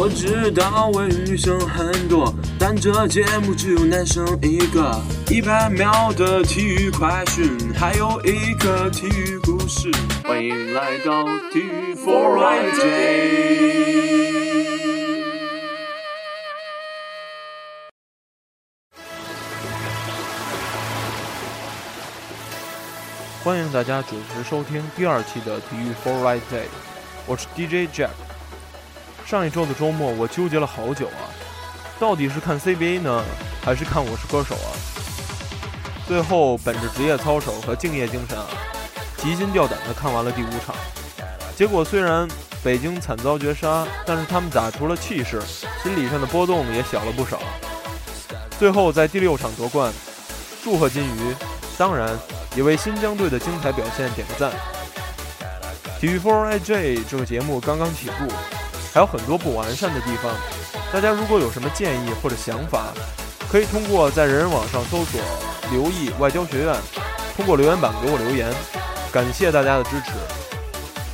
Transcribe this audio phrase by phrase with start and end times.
[0.00, 4.96] 我知道为女生很多，但这节目只有男生一个。
[5.28, 9.90] 一百秒的体育快讯，还有一个体育故事。
[10.22, 13.48] 欢迎来到体育 Friday。
[23.42, 26.68] 欢迎大家准时收听第二期的体育 Friday，
[27.26, 28.10] 我是 DJ Jack。
[29.28, 31.28] 上一周的周末，我纠结了好久啊，
[32.00, 33.22] 到底是看 CBA 呢，
[33.62, 34.72] 还是看《我是歌手》啊？
[36.06, 38.46] 最后，本着职业操守和敬业精神啊，
[39.18, 40.74] 提心吊胆地看完了第五场。
[41.54, 42.26] 结果虽然
[42.64, 45.42] 北京惨遭绝杀，但是他们打出了气势，
[45.82, 47.38] 心理上的波动也小了不少。
[48.58, 49.92] 最后在第六场夺冠，
[50.64, 51.36] 祝贺金鱼，
[51.76, 52.18] 当然
[52.56, 54.50] 也为新疆队的精彩表现点个赞。
[56.00, 58.32] 体育 for i j 这个节目刚刚起步。
[58.92, 60.34] 还有很多不完善的地方，
[60.92, 62.92] 大家如果有什么建议或者想法，
[63.48, 65.20] 可以通过在人人网上搜索
[65.70, 66.74] “留意外交学院”，
[67.36, 68.52] 通过留言板给我留言，
[69.12, 70.12] 感谢大家的支持。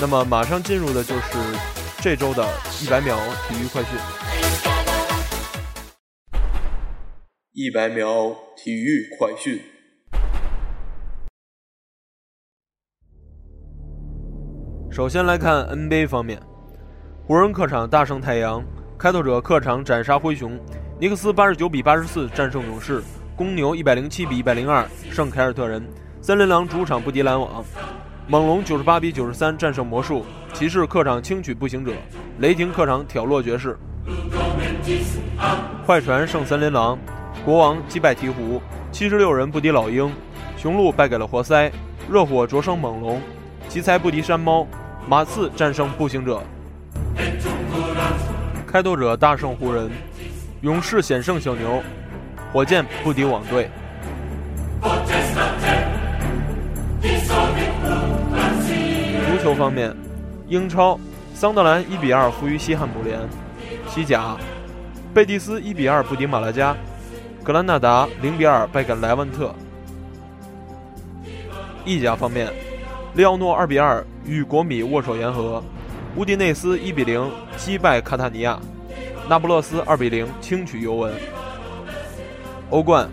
[0.00, 1.38] 那么马上进入的就是
[2.00, 2.44] 这周的
[2.82, 3.16] 一百秒
[3.48, 3.98] 体育快讯。
[7.52, 9.60] 一百秒体育快讯。
[14.90, 16.40] 首先来看 NBA 方面。
[17.28, 18.64] 湖人客场大胜太阳，
[18.96, 20.58] 开拓者客场斩杀灰熊，
[20.98, 23.02] 尼克斯八十九比八十四战胜勇士，
[23.36, 25.86] 公牛一百零七比一百零二胜凯尔特人，
[26.22, 27.62] 森林狼主场不敌篮网，
[28.26, 31.92] 猛龙九十八比九十三战胜魔术，骑士客场轻取步行者，
[32.38, 33.76] 雷霆客场挑落爵士，
[35.84, 36.98] 快船胜森林狼，
[37.44, 38.58] 国王击败鹈鹕，
[38.90, 40.10] 七十六人不敌老鹰，
[40.56, 41.70] 雄鹿败给了活塞，
[42.10, 43.20] 热火灼伤猛龙，
[43.68, 44.66] 奇才不敌山猫，
[45.06, 46.42] 马刺战胜步行者。
[48.70, 49.90] 开拓者大胜湖人，
[50.60, 51.82] 勇士险胜小牛，
[52.52, 53.70] 火箭不敌网队。
[59.30, 59.96] 足球方面，
[60.48, 61.00] 英超，
[61.32, 63.20] 桑德兰一比二负于西汉姆联；
[63.88, 64.36] 西甲，
[65.14, 66.76] 贝蒂斯一比二不敌马拉加，
[67.42, 69.54] 格兰纳达零比二败给莱万特。
[71.86, 72.52] 意甲方面，
[73.14, 75.64] 利奥诺二比二与国米握手言和。
[76.16, 78.60] 乌迪内斯一比零击败卡塔尼亚，
[79.28, 81.14] 那不勒斯二比零轻取尤文。
[82.70, 83.08] 欧冠，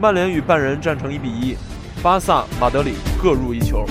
[0.00, 1.56] 曼联与拜仁战成一比一，
[2.02, 3.86] 巴萨、马德里各入一球。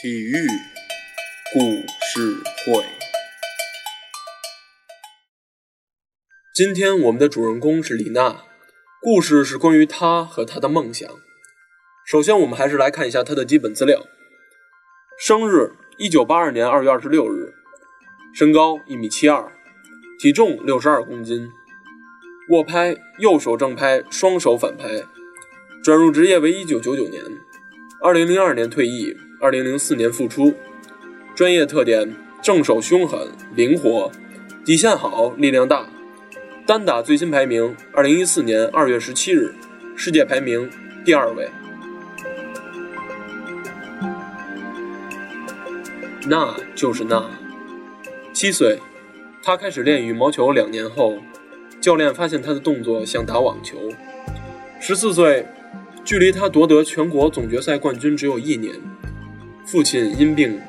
[0.00, 0.46] 体育
[1.52, 1.60] 故
[2.00, 2.84] 事会，
[6.54, 8.47] 今天我们的主人公是李娜。
[9.00, 11.08] 故事是关于他和他的梦想。
[12.04, 14.06] 首先，我们还是来看一下他的基本资料：
[15.16, 17.54] 生日一九八二年二月二十六日，
[18.34, 19.52] 身高一米七二，
[20.18, 21.48] 体重六十二公斤，
[22.50, 25.04] 握拍右手正拍，双手反拍。
[25.84, 27.22] 转入职业为一九九九年，
[28.02, 30.52] 二零零二年退役，二零零四年复出。
[31.36, 34.10] 专业特点：正手凶狠，灵活，
[34.64, 35.88] 底线好，力量大。
[36.68, 39.54] 单打最新排名，二零一四年二月十七日，
[39.96, 40.68] 世界排名
[41.02, 41.48] 第二位。
[46.26, 47.24] 那就是那，
[48.34, 48.78] 七岁，
[49.42, 50.52] 他开始练羽毛球。
[50.52, 51.16] 两年后，
[51.80, 53.78] 教练发现他的动作像打网球。
[54.78, 55.46] 十四岁，
[56.04, 58.74] 距离他夺得全国总决赛冠军只有一年，
[59.64, 60.60] 父亲因病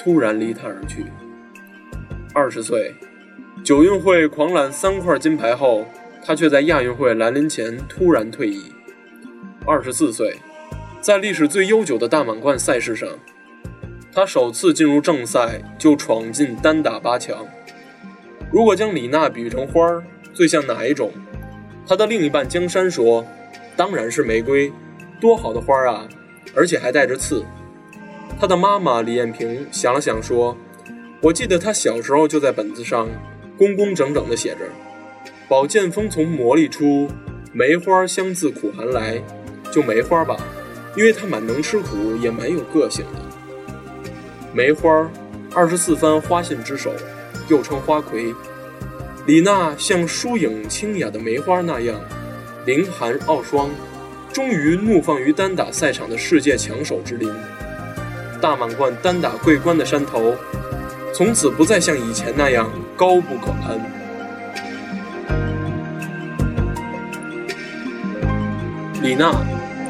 [0.00, 1.04] 突然离他而去。
[2.34, 2.92] 二十岁。
[3.64, 5.86] 九运会狂揽三块金牌后，
[6.22, 8.70] 他却在亚运会来临前突然退役。
[9.64, 10.36] 二十四岁，
[11.00, 13.08] 在历史最悠久的大满贯赛事上，
[14.12, 17.46] 他首次进入正赛就闯进单打八强。
[18.52, 20.04] 如果将李娜比喻成花儿，
[20.34, 21.10] 最像哪一种？
[21.86, 23.26] 他的另一半江山说
[23.74, 24.70] ：“当然是玫瑰，
[25.18, 26.06] 多好的花儿啊，
[26.54, 27.42] 而且还带着刺。”
[28.38, 30.54] 他的妈妈李艳萍想了想说
[31.22, 33.08] ：“我记得他小时候就在本子上。”
[33.56, 34.60] 工工整整地写着
[35.48, 37.08] ：“宝剑锋从磨砺出，
[37.52, 39.22] 梅花香自苦寒来。”
[39.72, 40.36] 就梅花吧，
[40.96, 43.20] 因为它蛮能吃苦，也蛮有个性的。
[44.52, 45.10] 梅花，
[45.52, 46.92] 二十四番花信之首，
[47.48, 48.32] 又称花魁。
[49.26, 52.00] 李娜像疏影清雅的梅花那样，
[52.66, 53.68] 凌寒傲霜，
[54.32, 57.28] 终于怒放于单打赛场的世界强手之林。
[58.40, 60.36] 大满贯单打桂冠的山头。
[61.12, 63.80] 从此不再像以前那样高不可攀。
[69.02, 69.32] 李娜，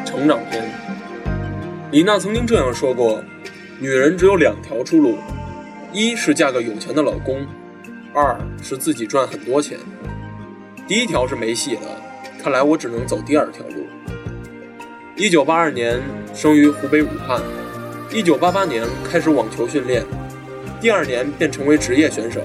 [0.05, 0.65] 成长篇。
[1.93, 3.23] 李娜曾经这样说过
[3.79, 5.19] ：“女人只有两条出路，
[5.93, 7.47] 一是嫁个有钱的老公，
[8.13, 9.79] 二是自己赚很多钱。
[10.89, 11.83] 第一条是没戏了，
[12.43, 13.87] 看来我只能走第二条路。”
[15.15, 16.01] 一九八二年
[16.35, 17.41] 生于湖北武汉，
[18.13, 20.05] 一九八八年开始网球训练，
[20.81, 22.41] 第二年便成为职业选手。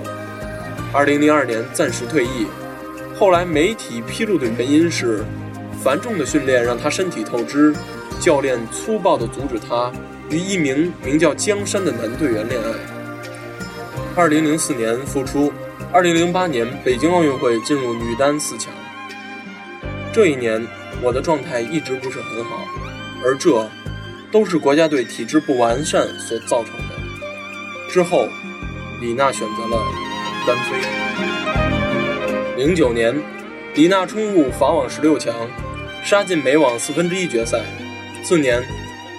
[0.92, 2.48] 二零零二年暂时退役，
[3.18, 5.24] 后来媒体披露的原因是，
[5.84, 7.76] 繁重的训练让他身体透支，
[8.20, 9.92] 教练粗暴地阻止他
[10.30, 12.70] 与一名名叫江山的男队员恋爱。
[14.16, 15.54] 二零零四年复出，
[15.94, 18.74] 二零零八年北京奥运会进入女单四强。
[20.14, 20.66] 这一年。
[21.02, 22.68] 我的状态一直不是很好，
[23.24, 23.66] 而这
[24.34, 26.96] 都是国家队体制不完善所造成的。
[27.90, 28.28] 之后，
[29.00, 29.78] 李娜选择了
[30.46, 30.78] 单飞。
[32.58, 33.16] 零九年，
[33.76, 35.34] 李娜冲入法网十六强，
[36.04, 37.62] 杀进美网四分之一决赛。
[38.24, 38.64] 次年，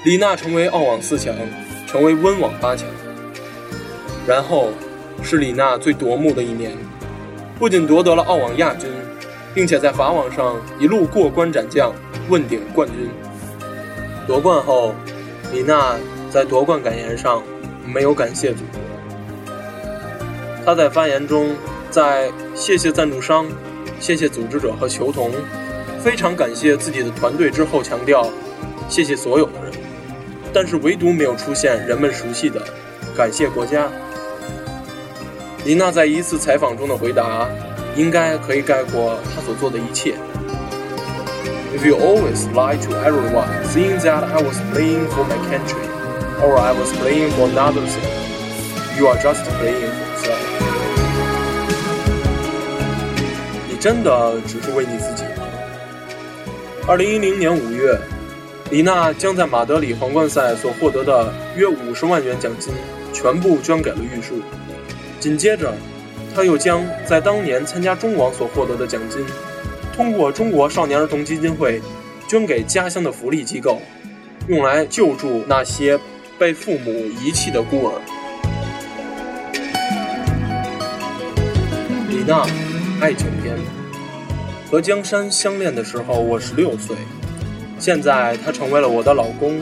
[0.04, 1.34] 李娜成为澳网四强，
[1.86, 2.86] 成为温网八强。
[4.26, 4.70] 然后
[5.22, 6.72] 是李娜最夺目的一年，
[7.58, 8.88] 不仅夺得了澳网亚军。
[9.52, 11.92] 并且在法网上一路过关斩将，
[12.28, 13.10] 问鼎冠军。
[14.24, 14.94] 夺冠后，
[15.52, 15.96] 李娜
[16.30, 17.42] 在夺冠感言上
[17.84, 18.80] 没有感谢祖国。
[20.64, 21.54] 他在发言中，
[21.90, 23.46] 在谢谢赞助商、
[23.98, 25.30] 谢谢组织者和球童，
[26.02, 28.28] 非常感谢自己的团队之后，强调
[28.88, 29.72] 谢谢所有的人，
[30.52, 32.62] 但是唯独没有出现人们熟悉的
[33.16, 33.88] 感谢国家。
[35.64, 37.48] 林娜在一次采访中的回答。
[37.96, 40.14] 应该可以概括他所做的一切。
[41.76, 45.82] If you always lie to everyone, saying that I was playing for my country
[46.40, 48.06] or I was playing for another thing,
[49.00, 50.38] you are just playing for yourself.
[53.66, 55.48] 你真的只是为你自己吗？
[56.86, 57.98] 二零一零年五月，
[58.70, 62.74] 李娜将在马德里皇冠赛所获得的约五十万元奖金
[63.10, 64.42] 全部捐给了玉树。
[65.18, 65.72] 紧接着。
[66.32, 69.26] 她又将在当年参加中网所获得的奖金，
[69.96, 71.82] 通过中国少年儿童基金会
[72.28, 73.82] 捐给家乡的福利机构，
[74.46, 75.98] 用来救助那些
[76.38, 77.94] 被父母遗弃的孤儿。
[82.20, 82.46] 李娜，
[83.00, 83.56] 爱情片。
[84.70, 86.94] 和江山相恋的时候，我十六岁，
[87.78, 89.58] 现在他成为了我的老公。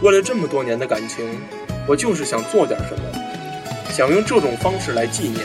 [0.00, 1.26] 为了这么多年的感情，
[1.88, 3.02] 我就是想做点什么，
[3.90, 5.44] 想用这种方式来纪念。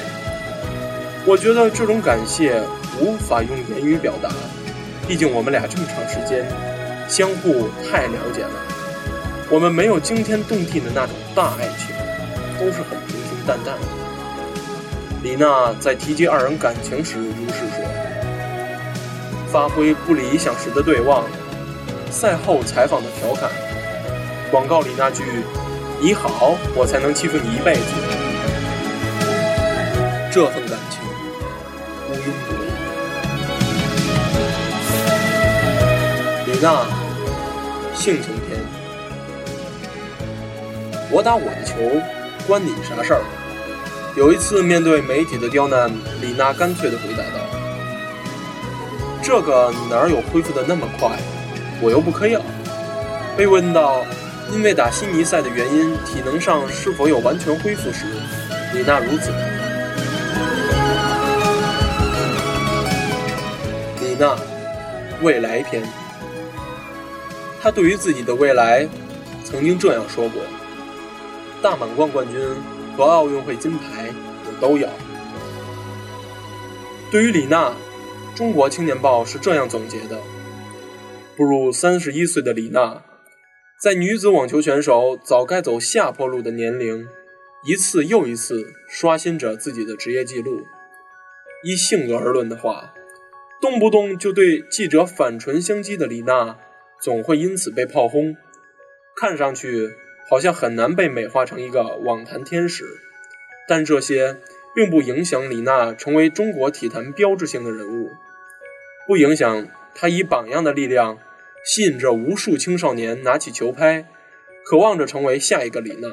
[1.26, 2.62] 我觉得这种感谢
[3.02, 4.30] 无法用言语表达，
[5.08, 6.46] 毕竟我们俩这么长时间
[7.10, 8.54] 相互太了解了。
[9.50, 11.88] 我们没有惊天动地的那种大爱情，
[12.60, 14.05] 都是很平平淡淡。
[15.26, 17.84] 李娜在提及二人感情时如是说。
[19.52, 21.24] 发挥不理想时的对望，
[22.12, 23.50] 赛后采访的调侃，
[24.52, 25.24] 广告里那句
[26.00, 27.82] “你好，我才能欺负你一辈子”，
[30.32, 31.02] 这份感情。
[36.46, 36.86] 李娜，
[37.96, 38.60] 性情天。
[41.10, 41.74] 我打我的球，
[42.46, 43.22] 关你啥事儿？
[44.16, 45.92] 有一次面对媒体的刁难，
[46.22, 47.40] 李娜干脆地回答道
[49.22, 51.18] ：“这个哪有恢复的那么快？
[51.82, 52.42] 我又不嗑药。”
[53.36, 54.06] 被问到
[54.54, 58.06] 因为打悉尼赛的原因，体能上是否有完全恢复时，
[58.74, 59.32] 李娜如此。
[64.00, 64.34] 李娜
[65.22, 65.84] 未来篇，
[67.62, 68.88] 他对于自己的未来
[69.44, 70.42] 曾经这样说过
[71.62, 72.40] ：“大满贯冠军
[72.96, 74.10] 和奥运会金牌
[74.46, 74.90] 我都要。”
[77.12, 77.70] 对于李娜，
[78.38, 80.20] 《中国青年报》是这样总结的：
[81.38, 83.04] 步入三十一岁的李娜，
[83.82, 87.08] 在女子网球选手早该走下坡路的年龄，
[87.66, 90.62] 一次又一次刷新着自己的职业纪录。
[91.64, 92.94] 依性格而论的话，
[93.62, 96.58] 动不动就对记者反唇相讥的李娜，
[97.02, 98.36] 总会因此被炮轰，
[99.16, 99.96] 看上去
[100.30, 102.86] 好像很难被美化成一个网坛天使。
[103.68, 104.38] 但这些
[104.76, 108.12] 并不影响李娜成为中国体坛标志性的人物，
[109.08, 111.18] 不影响她以榜样的力量
[111.64, 114.06] 吸引着无数青少年拿起球拍，
[114.64, 116.10] 渴望着成为下一个李娜。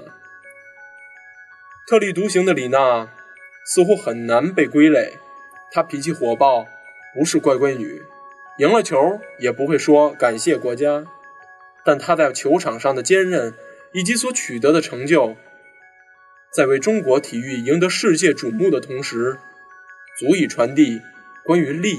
[1.86, 3.10] 特立独行的李娜
[3.64, 5.14] 似乎很难被归类，
[5.70, 6.66] 她脾气火爆。
[7.14, 8.00] 不是乖乖女，
[8.56, 11.04] 赢了球也不会说感谢国家，
[11.84, 13.52] 但她在球场上的坚韧
[13.92, 15.36] 以及所取得的成就
[16.52, 19.38] 在为中国体育赢得世界瞩目的同时
[20.18, 21.00] 足以传递
[21.44, 21.96] 关于力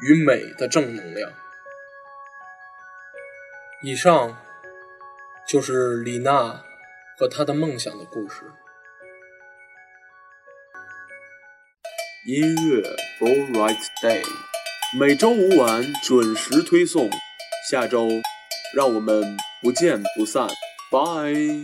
[0.00, 1.30] 与美的正能量。
[3.82, 4.36] 以上
[5.46, 6.64] 就是李娜
[7.18, 8.42] 和她的梦想的故事。
[12.26, 12.82] 音乐
[13.20, 14.20] all right day
[14.98, 17.08] 每周五晚准时推送
[17.70, 18.08] 下周
[18.74, 20.48] 让我们不见不散。
[20.96, 21.62] Bye.